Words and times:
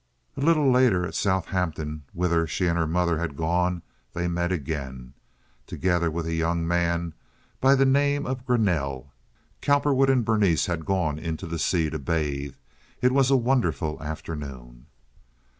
A 0.35 0.41
little 0.41 0.67
later, 0.71 1.05
at 1.05 1.13
Southampton, 1.13 2.05
whither 2.11 2.47
she 2.47 2.65
and 2.65 2.75
her 2.75 2.87
mother 2.87 3.19
had 3.19 3.35
gone, 3.37 3.83
they 4.13 4.27
met 4.27 4.51
again. 4.51 5.13
Together 5.67 6.09
with 6.09 6.25
a 6.25 6.33
young 6.33 6.67
man 6.67 7.13
by 7.59 7.75
the 7.75 7.85
name 7.85 8.25
of 8.25 8.43
Greanelle, 8.43 9.13
Cowperwood 9.61 10.09
and 10.09 10.25
Berenice 10.25 10.65
had 10.65 10.85
gone 10.87 11.19
into 11.19 11.45
the 11.45 11.59
sea 11.59 11.91
to 11.91 11.99
bathe. 11.99 12.55
It 12.99 13.11
was 13.11 13.29
a 13.29 13.37
wonderful 13.37 14.01
afternoon. 14.01 14.87